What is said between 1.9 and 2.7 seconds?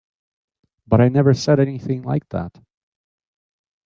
like that.